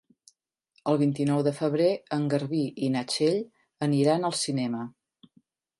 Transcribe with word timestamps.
El 0.93 0.97
vint-i-nou 1.01 1.43
de 1.47 1.53
febrer 1.59 1.91
en 2.19 2.25
Garbí 2.33 2.63
i 2.87 2.91
na 2.97 3.07
Txell 3.13 3.39
aniran 3.91 4.31
al 4.31 4.39
cinema. 4.45 4.83